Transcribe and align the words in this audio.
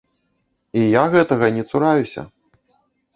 І 0.79 0.85
я 0.85 1.03
гэтага 1.13 1.49
не 1.57 1.63
цураюся. 1.71 2.21